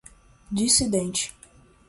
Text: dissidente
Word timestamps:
dissidente 0.51 1.29